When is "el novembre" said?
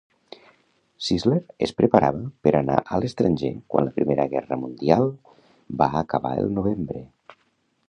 6.47-7.07